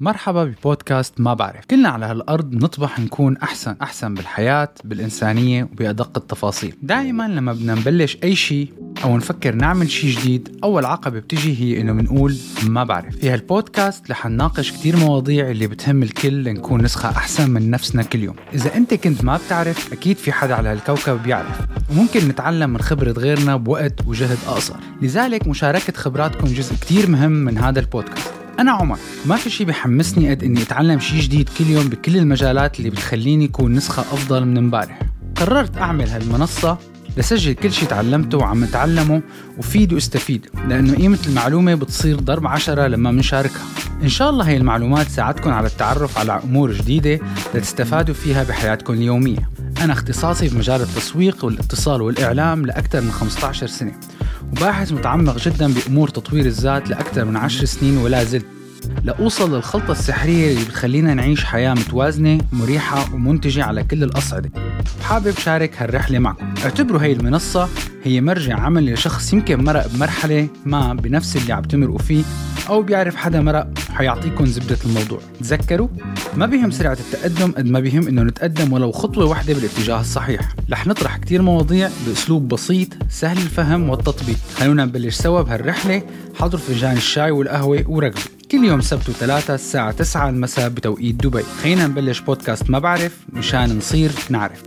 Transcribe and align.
مرحبا 0.00 0.44
ببودكاست 0.44 1.20
ما 1.20 1.34
بعرف. 1.34 1.64
كلنا 1.70 1.88
على 1.88 2.06
هالأرض 2.06 2.54
نطمح 2.54 3.00
نكون 3.00 3.36
أحسن 3.36 3.76
أحسن 3.82 4.14
بالحياة 4.14 4.68
بالإنسانية 4.84 5.64
وبأدق 5.64 6.18
التفاصيل. 6.18 6.74
دائما 6.82 7.28
لما 7.28 7.52
بدنا 7.52 7.74
نبلش 7.74 8.18
أي 8.24 8.36
شيء 8.36 8.72
أو 9.04 9.16
نفكر 9.16 9.54
نعمل 9.54 9.90
شيء 9.90 10.10
جديد 10.10 10.58
أول 10.64 10.84
عقبة 10.84 11.18
بتجي 11.18 11.60
هي 11.60 11.80
إنه 11.80 11.92
بنقول 11.92 12.36
ما 12.66 12.84
بعرف. 12.84 13.16
في 13.16 13.30
هالبودكاست 13.30 14.10
رح 14.10 14.26
نناقش 14.26 14.72
كتير 14.72 14.96
مواضيع 14.96 15.50
اللي 15.50 15.66
بتهم 15.66 16.02
الكل 16.02 16.44
لنكون 16.44 16.82
نسخة 16.82 17.08
أحسن 17.08 17.50
من 17.50 17.70
نفسنا 17.70 18.02
كل 18.02 18.22
يوم. 18.22 18.36
إذا 18.54 18.76
أنت 18.76 18.94
كنت 18.94 19.24
ما 19.24 19.36
بتعرف 19.36 19.92
أكيد 19.92 20.16
في 20.16 20.32
حدا 20.32 20.54
على 20.54 20.68
هالكوكب 20.68 21.22
بيعرف. 21.22 21.60
وممكن 21.90 22.28
نتعلم 22.28 22.70
من 22.70 22.80
خبرة 22.80 23.12
غيرنا 23.12 23.56
بوقت 23.56 24.06
وجهد 24.06 24.38
أقصر. 24.46 24.76
لذلك 25.02 25.48
مشاركة 25.48 25.92
خبراتكم 25.92 26.46
جزء 26.46 26.74
كتير 26.74 27.10
مهم 27.10 27.32
من 27.32 27.58
هذا 27.58 27.80
البودكاست. 27.80 28.37
أنا 28.58 28.72
عمر. 28.72 28.98
ما 29.26 29.36
في 29.36 29.50
شي 29.50 29.64
بحمسني 29.64 30.30
قد 30.30 30.44
إني 30.44 30.62
أتعلم 30.62 31.00
شي 31.00 31.20
جديد 31.20 31.48
كل 31.58 31.66
يوم 31.66 31.88
بكل 31.88 32.16
المجالات 32.16 32.78
اللي 32.78 32.90
بتخليني 32.90 33.44
أكون 33.44 33.74
نسخة 33.74 34.02
أفضل 34.02 34.44
من 34.44 34.58
امبارح. 34.58 35.00
قررت 35.36 35.76
أعمل 35.78 36.08
هالمنصة 36.08 36.78
لسجل 37.16 37.52
كل 37.52 37.72
شي 37.72 37.86
تعلمته 37.86 38.38
وعم 38.38 38.64
أتعلمه 38.64 39.22
وفيد 39.58 39.92
وأستفيد 39.92 40.46
لأنه 40.68 40.94
قيمة 40.94 41.18
المعلومة 41.26 41.74
بتصير 41.74 42.20
ضرب 42.20 42.46
عشرة 42.46 42.86
لما 42.86 43.10
منشاركها 43.10 43.62
إن 44.02 44.08
شاء 44.08 44.30
الله 44.30 44.48
هي 44.48 44.56
المعلومات 44.56 45.06
تساعدكم 45.06 45.50
على 45.50 45.66
التعرف 45.66 46.18
على 46.18 46.40
أمور 46.44 46.72
جديدة 46.72 47.20
لتستفادوا 47.54 48.14
فيها 48.14 48.44
بحياتكم 48.44 48.92
اليومية. 48.92 49.48
أنا 49.80 49.92
اختصاصي 49.92 50.48
في 50.48 50.58
مجال 50.58 50.80
التسويق 50.80 51.44
والاتصال 51.44 52.02
والإعلام 52.02 52.66
لأكثر 52.66 53.00
من 53.00 53.10
15 53.10 53.66
سنة. 53.66 53.92
وباحث 54.52 54.92
متعمق 54.92 55.38
جدا 55.38 55.72
بأمور 55.74 56.08
تطوير 56.08 56.46
الذات 56.46 56.90
لأكثر 56.90 57.24
من 57.24 57.36
10 57.36 57.64
سنين 57.64 57.98
ولا 57.98 58.24
زلت. 58.24 58.46
لأوصل 59.04 59.54
للخلطة 59.54 59.92
السحرية 59.92 60.52
اللي 60.52 60.64
بتخلينا 60.64 61.14
نعيش 61.14 61.44
حياة 61.44 61.74
متوازنة 61.74 62.40
مريحة 62.52 63.14
ومنتجة 63.14 63.64
على 63.64 63.84
كل 63.84 64.04
الأصعدة. 64.04 64.50
وحابب 65.00 65.30
شارك 65.38 65.82
هالرحلة 65.82 66.18
معكم. 66.18 66.54
اعتبروا 66.64 67.02
هاي 67.02 67.12
المنصة 67.12 67.68
هي 68.04 68.20
مرجع 68.20 68.60
عمل 68.60 68.92
لشخص 68.92 69.32
يمكن 69.32 69.64
مرق 69.64 69.86
بمرحلة 69.86 70.48
ما 70.66 70.94
بنفس 70.94 71.36
اللي 71.36 71.52
عم 71.52 71.62
تمرقوا 71.62 71.98
فيه. 71.98 72.22
أو 72.68 72.82
بيعرف 72.82 73.16
حدا 73.16 73.40
مرق 73.40 73.68
وحيعطيكم 73.90 74.46
زبدة 74.46 74.78
الموضوع. 74.84 75.20
تذكروا؟ 75.40 75.88
ما 76.36 76.46
بيهم 76.46 76.70
سرعة 76.70 76.98
التقدم 77.00 77.52
قد 77.52 77.66
ما 77.66 77.80
بيهم 77.80 78.08
إنه 78.08 78.22
نتقدم 78.22 78.72
ولو 78.72 78.92
خطوة 78.92 79.24
واحدة 79.24 79.54
بالاتجاه 79.54 80.00
الصحيح. 80.00 80.54
رح 80.70 80.86
نطرح 80.86 81.16
كتير 81.16 81.42
مواضيع 81.42 81.90
بأسلوب 82.06 82.48
بسيط 82.48 82.88
سهل 83.10 83.36
الفهم 83.36 83.88
والتطبيق. 83.88 84.36
خلونا 84.54 84.84
نبلش 84.84 85.16
سوا 85.16 85.42
بهالرحلة. 85.42 86.02
حضروا 86.34 86.60
فنجان 86.60 86.96
الشاي 86.96 87.30
والقهوة 87.30 87.84
وركبوا 87.86 88.22
كل 88.50 88.64
يوم 88.64 88.80
سبت 88.80 89.08
وثلاثة 89.08 89.54
الساعة 89.54 89.90
9 89.90 90.28
المساء 90.28 90.68
بتوقيت 90.68 91.14
دبي. 91.14 91.42
خلينا 91.42 91.86
نبلش 91.86 92.20
بودكاست 92.20 92.70
ما 92.70 92.78
بعرف 92.78 93.16
مشان 93.32 93.76
نصير 93.78 94.10
نعرف. 94.30 94.62